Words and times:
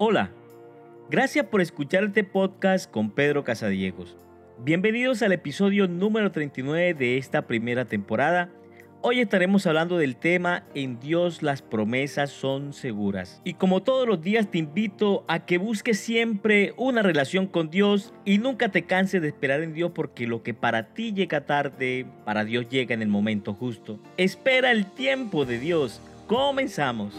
Hola, 0.00 0.30
gracias 1.10 1.44
por 1.46 1.60
escuchar 1.60 2.04
este 2.04 2.22
podcast 2.22 2.88
con 2.88 3.10
Pedro 3.10 3.42
Casadiegos. 3.42 4.16
Bienvenidos 4.60 5.22
al 5.22 5.32
episodio 5.32 5.88
número 5.88 6.30
39 6.30 6.94
de 6.94 7.18
esta 7.18 7.48
primera 7.48 7.84
temporada. 7.84 8.48
Hoy 9.02 9.18
estaremos 9.18 9.66
hablando 9.66 9.98
del 9.98 10.14
tema 10.14 10.62
En 10.72 11.00
Dios 11.00 11.42
las 11.42 11.62
promesas 11.62 12.30
son 12.30 12.74
seguras. 12.74 13.42
Y 13.42 13.54
como 13.54 13.82
todos 13.82 14.06
los 14.06 14.22
días 14.22 14.48
te 14.48 14.58
invito 14.58 15.24
a 15.26 15.46
que 15.46 15.58
busques 15.58 15.98
siempre 15.98 16.74
una 16.76 17.02
relación 17.02 17.48
con 17.48 17.68
Dios 17.68 18.14
y 18.24 18.38
nunca 18.38 18.68
te 18.68 18.84
canses 18.84 19.20
de 19.20 19.26
esperar 19.26 19.64
en 19.64 19.74
Dios 19.74 19.90
porque 19.92 20.28
lo 20.28 20.44
que 20.44 20.54
para 20.54 20.94
ti 20.94 21.12
llega 21.12 21.44
tarde, 21.44 22.06
para 22.24 22.44
Dios 22.44 22.68
llega 22.68 22.94
en 22.94 23.02
el 23.02 23.08
momento 23.08 23.52
justo. 23.52 23.98
Espera 24.16 24.70
el 24.70 24.86
tiempo 24.86 25.44
de 25.44 25.58
Dios. 25.58 26.00
Comenzamos. 26.28 27.16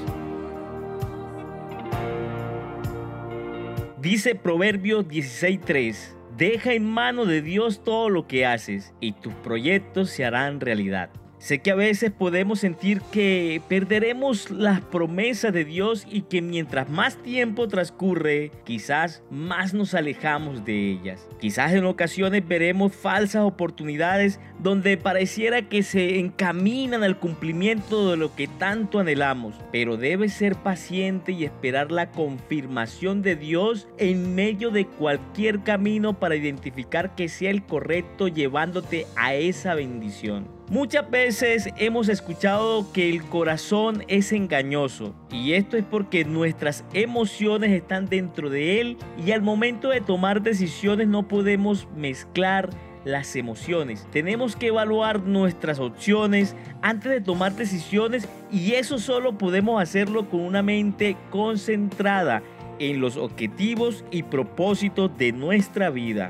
Dice 4.02 4.34
Proverbios 4.34 5.10
16:3, 5.10 6.16
deja 6.38 6.72
en 6.72 6.90
mano 6.90 7.26
de 7.26 7.42
Dios 7.42 7.84
todo 7.84 8.10
lo 8.10 8.28
que 8.28 8.46
haces 8.46 8.94
y 9.02 9.12
tus 9.12 9.34
proyectos 9.34 10.10
se 10.10 10.24
harán 10.24 10.62
realidad. 10.62 11.10
Sé 11.40 11.60
que 11.60 11.72
a 11.72 11.76
veces 11.76 12.12
podemos 12.12 12.60
sentir 12.60 13.02
que 13.14 13.62
perderemos 13.70 14.52
las 14.52 14.82
promesas 14.82 15.54
de 15.54 15.64
Dios 15.64 16.06
y 16.12 16.24
que 16.24 16.42
mientras 16.42 16.90
más 16.90 17.16
tiempo 17.24 17.70
transcurre, 17.70 18.52
quizás 18.66 19.24
más 19.32 19.74
nos 19.74 19.94
alejamos 19.94 20.66
de 20.66 20.92
ellas. 20.92 21.30
Quizás 21.40 21.72
en 21.72 21.86
ocasiones 21.86 22.46
veremos 22.46 22.94
falsas 22.94 23.44
oportunidades 23.44 24.38
donde 24.62 24.98
pareciera 24.98 25.62
que 25.70 25.82
se 25.82 26.20
encaminan 26.20 27.04
al 27.04 27.18
cumplimiento 27.18 28.12
de 28.12 28.18
lo 28.18 28.36
que 28.36 28.48
tanto 28.48 29.00
anhelamos, 29.00 29.56
pero 29.72 29.96
debes 29.96 30.34
ser 30.34 30.58
paciente 30.58 31.32
y 31.32 31.46
esperar 31.46 31.90
la 31.90 32.12
confirmación 32.12 33.22
de 33.22 33.38
Dios 33.38 33.88
en 33.98 34.36
medio 34.36 34.72
de 34.72 34.86
cualquier 34.86 35.62
camino 35.62 36.20
para 36.20 36.36
identificar 36.36 37.16
que 37.16 37.30
sea 37.30 37.50
el 37.50 37.64
correcto 37.64 38.28
llevándote 38.28 39.08
a 39.16 39.36
esa 39.36 39.74
bendición. 39.74 40.59
Muchas 40.70 41.10
veces 41.10 41.70
hemos 41.78 42.10
escuchado 42.10 42.86
que 42.94 43.10
el 43.10 43.24
corazón 43.24 44.04
es 44.08 44.32
engañoso 44.32 45.16
y 45.32 45.54
esto 45.54 45.78
es 45.78 45.84
porque 45.84 46.26
nuestras 46.26 46.84
emociones 46.94 47.72
están 47.72 48.06
dentro 48.06 48.52
de 48.52 48.80
él 48.80 48.98
y 49.26 49.32
al 49.32 49.42
momento 49.42 49.90
de 49.90 50.00
tomar 50.00 50.44
decisiones 50.44 51.08
no 51.08 51.28
podemos 51.28 51.88
mezclar 51.96 52.70
las 53.04 53.36
emociones. 53.36 54.08
Tenemos 54.12 54.56
que 54.56 54.68
evaluar 54.68 55.22
nuestras 55.22 55.80
opciones 55.80 56.56
antes 56.84 57.12
de 57.12 57.22
tomar 57.22 57.56
decisiones 57.56 58.30
y 58.52 58.74
eso 58.74 59.00
solo 59.00 59.40
podemos 59.40 59.82
hacerlo 59.82 60.30
con 60.30 60.42
una 60.42 60.62
mente 60.62 61.18
concentrada 61.32 62.44
en 62.78 63.02
los 63.02 63.18
objetivos 63.18 64.06
y 64.12 64.22
propósitos 64.22 65.18
de 65.18 65.32
nuestra 65.32 65.90
vida. 65.90 66.30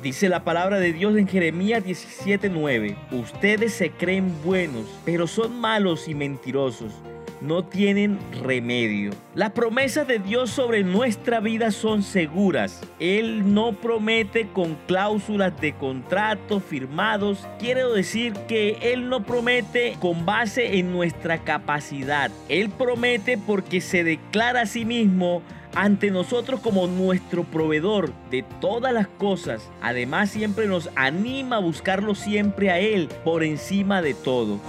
Dice 0.00 0.28
la 0.28 0.42
palabra 0.42 0.80
de 0.80 0.92
Dios 0.92 1.16
en 1.16 1.28
Jeremías 1.28 1.84
17:9, 1.84 2.96
ustedes 3.12 3.74
se 3.74 3.90
creen 3.90 4.32
buenos, 4.42 4.86
pero 5.04 5.26
son 5.26 5.60
malos 5.60 6.08
y 6.08 6.14
mentirosos. 6.14 6.92
No 7.40 7.64
tienen 7.64 8.18
remedio. 8.44 9.10
Las 9.34 9.50
promesas 9.50 10.06
de 10.06 10.20
Dios 10.20 10.50
sobre 10.50 10.84
nuestra 10.84 11.40
vida 11.40 11.72
son 11.72 12.04
seguras. 12.04 12.80
Él 13.00 13.52
no 13.52 13.72
promete 13.72 14.46
con 14.52 14.76
cláusulas 14.86 15.60
de 15.60 15.72
contrato 15.72 16.60
firmados. 16.60 17.44
Quiero 17.58 17.92
decir 17.92 18.32
que 18.46 18.78
Él 18.92 19.08
no 19.08 19.24
promete 19.24 19.96
con 19.98 20.24
base 20.24 20.78
en 20.78 20.92
nuestra 20.92 21.38
capacidad. 21.38 22.30
Él 22.48 22.70
promete 22.70 23.36
porque 23.36 23.80
se 23.80 24.04
declara 24.04 24.60
a 24.60 24.66
sí 24.66 24.84
mismo 24.84 25.42
ante 25.74 26.10
nosotros 26.10 26.60
como 26.60 26.86
nuestro 26.86 27.44
proveedor 27.44 28.12
de 28.30 28.44
todas 28.60 28.92
las 28.92 29.08
cosas. 29.08 29.70
Además 29.80 30.30
siempre 30.30 30.66
nos 30.66 30.90
anima 30.96 31.56
a 31.56 31.60
buscarlo 31.60 32.14
siempre 32.14 32.70
a 32.70 32.78
Él 32.78 33.08
por 33.24 33.42
encima 33.42 34.02
de 34.02 34.14
todo. 34.14 34.60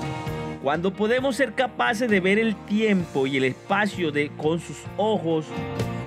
Cuando 0.61 0.93
podemos 0.93 1.35
ser 1.35 1.53
capaces 1.53 2.09
de 2.09 2.21
ver 2.21 2.39
el 2.39 2.55
tiempo 2.55 3.27
y 3.27 3.37
el 3.37 3.43
espacio 3.43 4.11
de, 4.11 4.31
con 4.37 4.61
sus 4.61 4.77
ojos, 4.95 5.45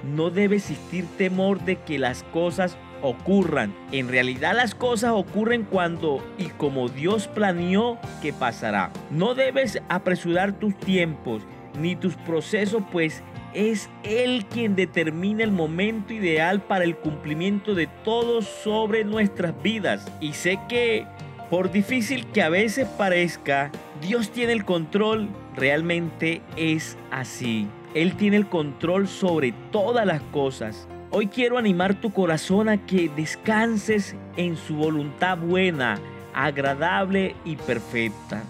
no 0.03 0.31
debe 0.31 0.57
existir 0.57 1.05
temor 1.19 1.61
de 1.61 1.77
que 1.77 1.99
las 1.99 2.23
cosas 2.23 2.78
ocurran. 3.03 3.75
En 3.93 4.09
realidad 4.09 4.55
las 4.57 4.75
cosas 4.75 5.13
ocurren 5.13 5.65
cuando 5.65 6.25
y 6.39 6.47
como 6.47 6.89
Dios 6.89 7.28
planeó 7.28 7.99
que 8.23 8.33
pasará. 8.33 8.91
No 9.11 9.34
debes 9.34 9.83
apresurar 9.91 10.53
tus 10.53 10.75
tiempos 10.75 11.43
ni 11.78 11.95
tus 11.95 12.15
procesos, 12.15 12.83
pues 12.91 13.23
es 13.56 13.89
Él 14.03 14.44
quien 14.50 14.77
determina 14.77 15.43
el 15.43 15.50
momento 15.50 16.12
ideal 16.12 16.61
para 16.61 16.84
el 16.84 16.94
cumplimiento 16.94 17.75
de 17.75 17.89
todo 18.05 18.43
sobre 18.43 19.03
nuestras 19.03 19.55
vidas. 19.62 20.06
Y 20.21 20.34
sé 20.34 20.59
que, 20.69 21.06
por 21.49 21.72
difícil 21.72 22.27
que 22.27 22.43
a 22.43 22.50
veces 22.50 22.87
parezca, 22.87 23.72
Dios 24.03 24.31
tiene 24.31 24.53
el 24.53 24.66
control, 24.66 25.31
realmente 25.56 26.43
es 26.56 26.99
así. 27.11 27.66
Él 27.95 28.15
tiene 28.16 28.37
el 28.37 28.47
control 28.47 29.09
sobre 29.09 29.55
todas 29.72 30.05
las 30.05 30.21
cosas. 30.21 30.87
Hoy 31.11 31.28
quiero 31.28 31.56
animar 31.56 31.95
tu 31.95 32.12
corazón 32.12 32.69
a 32.69 32.84
que 32.84 33.11
descanses 33.16 34.15
en 34.37 34.59
su 34.59 34.77
voluntad 34.77 35.39
buena, 35.39 35.99
agradable 36.34 37.34
y 37.47 37.56
perfecta. 37.56 38.43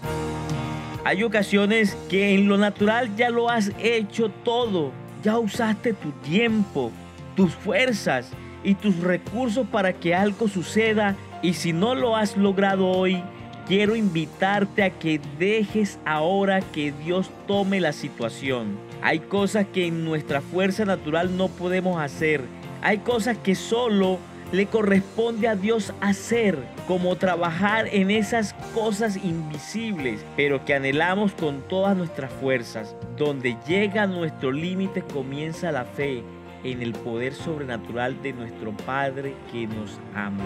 Hay 1.07 1.23
ocasiones 1.23 1.97
que 2.09 2.35
en 2.35 2.49
lo 2.49 2.57
natural 2.57 3.15
ya 3.15 3.29
lo 3.29 3.49
has 3.49 3.71
hecho 3.79 4.27
todo. 4.27 4.91
Ya 5.23 5.39
usaste 5.39 5.93
tu 5.93 6.11
tiempo, 6.11 6.91
tus 7.33 7.53
fuerzas 7.53 8.29
y 8.61 8.75
tus 8.75 8.97
recursos 8.97 9.65
para 9.67 9.93
que 9.93 10.13
algo 10.13 10.49
suceda. 10.49 11.15
Y 11.41 11.53
si 11.53 11.71
no 11.71 11.95
lo 11.95 12.17
has 12.17 12.35
logrado 12.35 12.89
hoy, 12.89 13.23
quiero 13.69 13.95
invitarte 13.95 14.83
a 14.83 14.89
que 14.89 15.21
dejes 15.39 15.97
ahora 16.03 16.59
que 16.59 16.91
Dios 16.91 17.31
tome 17.47 17.79
la 17.79 17.93
situación. 17.93 18.77
Hay 19.01 19.19
cosas 19.19 19.65
que 19.71 19.87
en 19.87 20.03
nuestra 20.03 20.41
fuerza 20.41 20.83
natural 20.83 21.37
no 21.37 21.47
podemos 21.47 22.01
hacer. 22.01 22.41
Hay 22.81 22.97
cosas 22.97 23.37
que 23.37 23.55
solo 23.55 24.19
le 24.51 24.65
corresponde 24.67 25.47
a 25.47 25.55
Dios 25.55 25.93
hacer, 26.01 26.57
como 26.87 27.15
trabajar 27.15 27.87
en 27.91 28.11
esas 28.11 28.53
cosas 28.73 29.17
invisibles, 29.17 30.23
pero 30.35 30.63
que 30.63 30.73
anhelamos 30.73 31.33
con 31.33 31.61
todas 31.67 31.97
nuestras 31.97 32.31
fuerzas. 32.31 32.95
Donde 33.17 33.57
llega 33.67 34.07
nuestro 34.07 34.51
límite 34.51 35.01
comienza 35.01 35.71
la 35.71 35.85
fe 35.85 36.23
en 36.63 36.81
el 36.81 36.93
poder 36.93 37.33
sobrenatural 37.33 38.21
de 38.21 38.33
nuestro 38.33 38.71
Padre 38.85 39.35
que 39.51 39.67
nos 39.67 39.99
ama. 40.13 40.43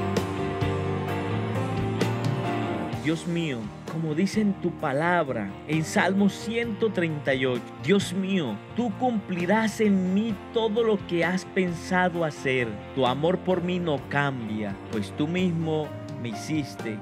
Dios 3.04 3.26
mío, 3.26 3.58
como 3.92 4.14
dice 4.14 4.42
en 4.42 4.54
tu 4.62 4.70
palabra 4.70 5.50
en 5.68 5.84
Salmo 5.84 6.30
138, 6.30 7.60
Dios 7.84 8.14
mío, 8.14 8.56
tú 8.76 8.92
cumplirás 9.00 9.82
en 9.82 10.14
mí 10.14 10.36
todo 10.54 10.84
lo 10.84 11.00
que 11.08 11.26
has 11.26 11.46
pensado 11.46 12.24
hacer. 12.24 12.68
Tu 12.94 13.08
amor 13.08 13.40
por 13.40 13.64
mí 13.64 13.80
no 13.80 14.00
cambia, 14.10 14.76
pues 14.92 15.12
tú 15.18 15.28
mismo 15.28 15.88
me 16.22 16.30
hiciste. 16.30 16.98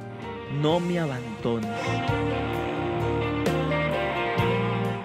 No 0.62 0.80
me 0.80 1.00
abandones. 1.00 1.70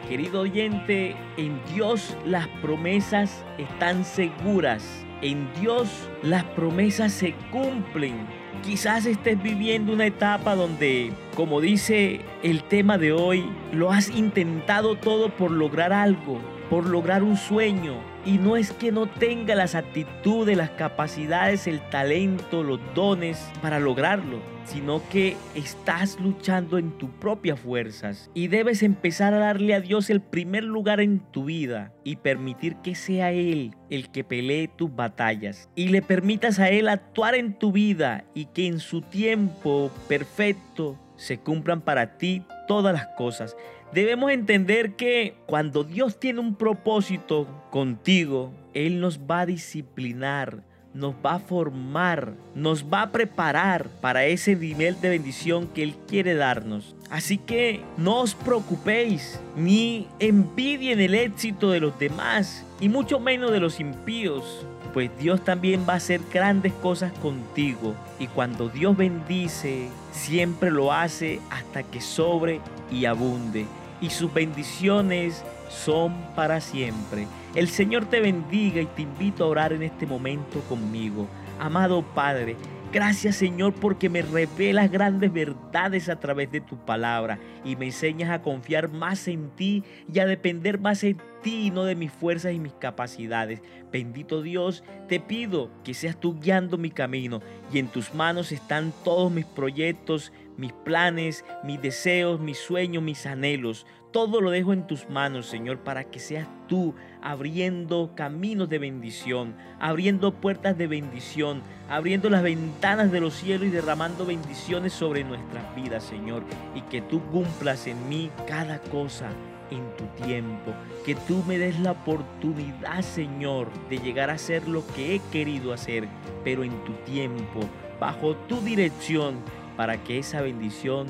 Querido 0.09 0.43
oyente, 0.43 1.17
en 1.37 1.61
Dios 1.75 2.17
las 2.25 2.47
promesas 2.63 3.45
están 3.59 4.05
seguras. 4.05 5.05
En 5.25 5.49
Dios 5.59 5.89
las 6.23 6.45
promesas 6.45 7.11
se 7.11 7.33
cumplen. 7.51 8.15
Quizás 8.63 9.07
estés 9.07 9.43
viviendo 9.43 9.95
una 9.95 10.05
etapa 10.05 10.55
donde, 10.55 11.13
como 11.35 11.63
dice 11.63 12.21
el 12.43 12.63
tema 12.65 12.99
de 12.99 13.13
hoy, 13.13 13.43
lo 13.73 13.91
has 13.91 14.11
intentado 14.11 14.97
todo 14.97 15.31
por 15.31 15.51
lograr 15.51 15.95
algo, 15.95 16.39
por 16.75 16.87
lograr 16.87 17.23
un 17.23 17.37
sueño. 17.37 18.03
Y 18.27 18.39
no 18.39 18.57
es 18.57 18.73
que 18.73 18.91
no 18.91 19.07
tenga 19.07 19.55
las 19.55 19.77
actitudes, 19.77 20.57
las 20.57 20.71
capacidades, 20.71 21.69
el 21.69 21.81
talento, 21.89 22.65
los 22.65 22.81
dones 22.97 23.49
para 23.63 23.79
lograrlo, 23.79 24.41
sino 24.65 25.01
que 25.09 25.37
estás 25.55 26.19
luchando 26.19 26.77
en 26.77 26.91
tus 26.99 27.11
propias 27.11 27.61
fuerzas 27.61 28.29
y 28.35 28.49
debes 28.49 28.83
empezar 28.83 29.35
a 29.35 29.39
darle 29.39 29.73
a 29.73 29.81
Dios 29.81 30.11
el 30.11 30.21
primer 30.21 30.65
lugar 30.65 31.01
en 31.01 31.21
tu 31.21 31.45
vida 31.45 31.93
y 32.03 32.17
permitir 32.17 32.75
que 32.83 32.97
sea 32.97 33.31
Él 33.31 33.77
el 33.89 34.11
que 34.11 34.25
pelee 34.25 34.67
tus 34.67 34.93
batallas 34.93 35.69
y 35.77 35.91
le 35.91 36.03
permitas 36.03 36.59
a 36.59 36.71
Él 36.71 36.89
actuar 36.89 37.37
en 37.37 37.57
tu 37.57 37.71
vida 37.71 38.25
y 38.35 38.47
que 38.47 38.67
en 38.67 38.81
su 38.81 39.01
tiempo 39.01 39.93
perfecto 40.09 40.99
se 41.17 41.39
cumplan 41.39 41.81
para 41.81 42.19
ti 42.19 42.45
todas 42.67 42.95
las 42.95 43.07
cosas. 43.17 43.57
Debemos 43.93 44.31
entender 44.31 44.97
que 44.97 45.35
cuando 45.47 45.85
Dios 45.85 46.19
tiene 46.19 46.41
un 46.41 46.57
propósito 46.57 47.47
contigo, 47.71 48.53
Él 48.73 49.01
nos 49.01 49.21
va 49.21 49.41
a 49.41 49.47
disciplinar 49.47 50.63
nos 50.95 51.15
va 51.15 51.35
a 51.35 51.39
formar, 51.41 52.35
nos 52.55 52.85
va 52.85 53.03
a 53.03 53.11
preparar 53.13 53.89
para 54.01 54.25
ese 54.27 54.55
nivel 54.55 54.99
de 55.01 55.11
bendición 55.11 55.67
que 55.67 55.83
Él 55.83 55.97
quiere 56.07 56.35
darnos. 56.35 56.95
Así 57.11 57.37
que 57.37 57.83
no 57.99 58.21
os 58.21 58.35
preocupéis 58.35 59.41
ni 59.57 60.07
envidien 60.21 61.01
el 61.01 61.15
éxito 61.15 61.73
de 61.73 61.81
los 61.81 61.99
demás 61.99 62.65
y 62.81 62.89
mucho 62.89 63.19
menos 63.19 63.51
de 63.51 63.61
los 63.61 63.81
impíos, 63.81 64.65
pues 64.93 65.11
Dios 65.19 65.43
también 65.43 65.85
va 65.89 65.95
a 65.95 65.97
hacer 65.97 66.21
grandes 66.33 66.73
cosas 66.75 67.13
contigo. 67.15 67.95
Y 68.21 68.29
cuando 68.29 68.69
Dios 68.69 68.97
bendice, 68.97 69.89
siempre 70.13 70.71
lo 70.71 70.93
hace 70.93 71.41
hasta 71.51 71.83
que 71.83 72.01
sobre 72.01 72.61
y 72.91 73.05
abunde. 73.05 73.67
Y 74.01 74.11
sus 74.11 74.33
bendiciones 74.33 75.45
son 75.69 76.15
para 76.35 76.61
siempre. 76.61 77.27
El 77.55 77.69
Señor 77.69 78.07
te 78.07 78.21
bendiga 78.21 78.81
y 78.81 78.87
te 78.87 79.03
invito 79.03 79.45
a 79.45 79.49
orar 79.49 79.73
en 79.73 79.83
este 79.83 80.07
momento 80.07 80.61
conmigo. 80.69 81.27
Amado 81.61 82.03
Padre, 82.03 82.57
Gracias 82.95 83.35
Señor 83.35 83.75
porque 83.75 84.09
me 84.09 84.23
revelas 84.23 84.89
grandes 84.89 85.33
verdades 85.33 86.09
a 86.09 86.21
través 86.21 86.53
de 86.53 86.61
tu 86.61 86.77
palabra 86.77 87.41
y 87.65 87.75
me 87.75 87.87
enseñas 87.87 88.31
a 88.31 88.41
confiar 88.41 88.89
más 88.89 89.27
en 89.27 89.51
ti 89.51 89.83
y 90.13 90.21
a 90.21 90.27
depender 90.27 90.79
más 90.79 91.03
en 91.03 91.17
ti 91.43 91.67
y 91.67 91.71
no 91.73 91.83
de 91.83 91.97
mis 91.97 92.13
fuerzas 92.13 92.53
y 92.53 92.61
mis 92.61 92.73
capacidades. 92.75 93.63
Bendito 93.91 94.43
Dios, 94.43 94.85
te 95.09 95.19
pido 95.19 95.71
que 95.83 95.93
seas 95.93 96.21
tú 96.21 96.39
guiando 96.39 96.79
mi 96.79 96.93
camino 96.93 97.43
y 97.73 97.81
en 97.81 97.89
tus 97.89 98.15
manos 98.15 98.53
están 98.53 98.93
todos 99.03 99.33
mis 99.33 99.45
proyectos, 99.45 100.33
mis 100.57 100.73
planes, 100.73 101.45
mis 101.63 101.81
deseos, 101.81 102.41
mis 102.41 102.59
sueños, 102.59 103.03
mis 103.03 103.27
anhelos. 103.27 103.87
Todo 104.13 104.41
lo 104.41 104.51
dejo 104.51 104.73
en 104.73 104.87
tus 104.87 105.09
manos, 105.09 105.47
Señor, 105.47 105.79
para 105.81 106.05
que 106.05 106.21
seas 106.21 106.47
tú 106.69 106.95
abriendo 107.21 108.13
caminos 108.15 108.69
de 108.69 108.79
bendición, 108.79 109.57
abriendo 109.81 110.33
puertas 110.33 110.79
de 110.79 110.87
bendición, 110.87 111.63
abriendo 111.89 112.31
las 112.31 112.43
ventanas 112.43 113.11
de 113.11 113.21
los 113.21 113.35
cielos 113.35 113.67
y 113.67 113.71
derramando 113.71 114.25
bendiciones 114.25 114.93
sobre 114.93 115.25
nuestras 115.25 115.75
vidas, 115.75 116.05
Señor. 116.05 116.45
Y 116.75 116.83
que 116.83 117.01
tú 117.03 117.21
cumplas 117.33 117.87
en 117.89 118.09
mí 118.09 118.31
cada 118.47 118.79
cosa 118.79 119.31
en 119.71 119.85
tu 119.97 120.05
tiempo. 120.25 120.73
Que 121.05 121.15
tú 121.15 121.43
me 121.47 121.59
des 121.59 121.79
la 121.81 121.93
oportunidad, 121.93 123.03
Señor, 123.03 123.69
de 123.89 123.99
llegar 123.99 124.31
a 124.31 124.35
hacer 124.35 124.69
lo 124.69 124.87
que 124.95 125.17
he 125.17 125.19
querido 125.33 125.73
hacer, 125.73 126.07
pero 126.45 126.63
en 126.63 126.85
tu 126.85 126.93
tiempo, 127.05 127.61
bajo 127.99 128.37
tu 128.49 128.61
dirección 128.61 129.37
para 129.77 130.03
que 130.03 130.19
esa 130.19 130.41
bendición 130.41 131.07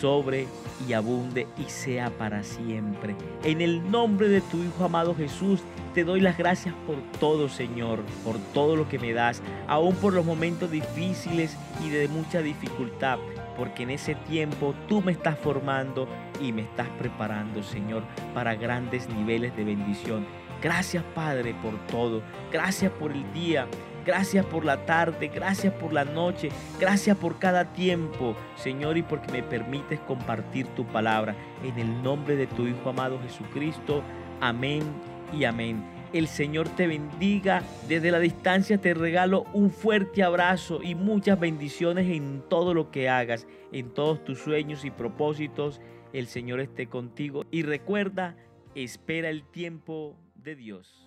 sobre 0.00 0.46
y 0.86 0.92
abunde 0.92 1.46
y 1.58 1.70
sea 1.70 2.10
para 2.10 2.42
siempre. 2.42 3.16
En 3.44 3.60
el 3.60 3.90
nombre 3.90 4.28
de 4.28 4.40
tu 4.40 4.62
Hijo 4.62 4.84
amado 4.84 5.14
Jesús, 5.14 5.62
te 5.94 6.04
doy 6.04 6.20
las 6.20 6.36
gracias 6.36 6.74
por 6.86 6.96
todo, 7.18 7.48
Señor, 7.48 8.00
por 8.24 8.36
todo 8.52 8.76
lo 8.76 8.88
que 8.88 8.98
me 8.98 9.12
das, 9.12 9.42
aún 9.66 9.94
por 9.96 10.12
los 10.12 10.26
momentos 10.26 10.70
difíciles 10.70 11.56
y 11.84 11.88
de 11.88 12.08
mucha 12.08 12.42
dificultad, 12.42 13.18
porque 13.56 13.84
en 13.84 13.90
ese 13.90 14.14
tiempo 14.14 14.74
tú 14.88 15.00
me 15.00 15.12
estás 15.12 15.38
formando 15.38 16.06
y 16.40 16.52
me 16.52 16.62
estás 16.62 16.88
preparando, 16.98 17.62
Señor, 17.62 18.02
para 18.34 18.54
grandes 18.54 19.08
niveles 19.08 19.56
de 19.56 19.64
bendición. 19.64 20.26
Gracias, 20.62 21.04
Padre, 21.14 21.54
por 21.62 21.78
todo. 21.86 22.22
Gracias 22.52 22.92
por 22.92 23.12
el 23.12 23.32
día. 23.32 23.66
Gracias 24.06 24.46
por 24.46 24.64
la 24.64 24.86
tarde, 24.86 25.26
gracias 25.26 25.74
por 25.74 25.92
la 25.92 26.04
noche, 26.04 26.50
gracias 26.78 27.16
por 27.16 27.40
cada 27.40 27.72
tiempo, 27.72 28.36
Señor, 28.54 28.96
y 28.96 29.02
porque 29.02 29.32
me 29.32 29.42
permites 29.42 29.98
compartir 29.98 30.68
tu 30.68 30.86
palabra. 30.86 31.34
En 31.64 31.76
el 31.76 32.04
nombre 32.04 32.36
de 32.36 32.46
tu 32.46 32.68
Hijo 32.68 32.90
amado 32.90 33.18
Jesucristo. 33.20 34.04
Amén 34.40 34.84
y 35.32 35.42
amén. 35.42 35.82
El 36.12 36.28
Señor 36.28 36.68
te 36.68 36.86
bendiga. 36.86 37.64
Desde 37.88 38.12
la 38.12 38.20
distancia 38.20 38.78
te 38.78 38.94
regalo 38.94 39.44
un 39.52 39.72
fuerte 39.72 40.22
abrazo 40.22 40.84
y 40.84 40.94
muchas 40.94 41.40
bendiciones 41.40 42.06
en 42.08 42.44
todo 42.48 42.74
lo 42.74 42.92
que 42.92 43.08
hagas, 43.08 43.48
en 43.72 43.90
todos 43.92 44.24
tus 44.24 44.38
sueños 44.38 44.84
y 44.84 44.92
propósitos. 44.92 45.80
El 46.12 46.28
Señor 46.28 46.60
esté 46.60 46.86
contigo. 46.86 47.44
Y 47.50 47.64
recuerda, 47.64 48.36
espera 48.76 49.30
el 49.30 49.42
tiempo 49.42 50.16
de 50.36 50.54
Dios. 50.54 51.05